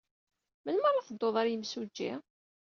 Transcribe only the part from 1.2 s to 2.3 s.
ɣer yimsujji?